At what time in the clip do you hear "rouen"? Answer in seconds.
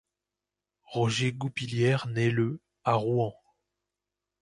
2.95-3.35